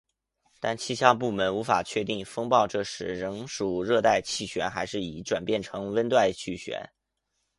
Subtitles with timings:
[0.59, 6.89] 但气象部门无法确定风暴这时是仍属热带气旋还是已转变成温带气旋。